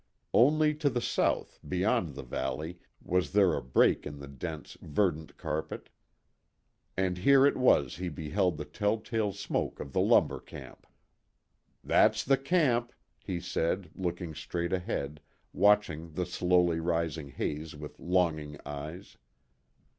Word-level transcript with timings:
Only 0.33 0.73
to 0.79 0.89
the 0.89 0.99
south, 0.99 1.59
beyond 1.67 2.15
the 2.15 2.23
valley, 2.23 2.79
was 3.03 3.33
there 3.33 3.53
a 3.53 3.61
break 3.61 4.07
in 4.07 4.17
the 4.17 4.27
dense, 4.27 4.75
verdant 4.81 5.37
carpet. 5.37 5.89
And 6.97 7.19
here 7.19 7.45
it 7.45 7.55
was 7.55 7.97
he 7.97 8.09
beheld 8.09 8.57
the 8.57 8.65
telltale 8.65 9.31
smoke 9.31 9.79
of 9.79 9.93
the 9.93 9.99
lumber 10.01 10.39
camp. 10.39 10.87
"That's 11.83 12.23
the 12.23 12.37
camp," 12.39 12.93
he 13.23 13.39
said, 13.39 13.91
looking 13.93 14.33
straight 14.33 14.73
ahead, 14.73 15.21
watching 15.53 16.13
the 16.13 16.25
slowly 16.25 16.79
rising 16.79 17.27
haze 17.29 17.75
with 17.75 17.99
longing 17.99 18.57
eyes. 18.65 19.17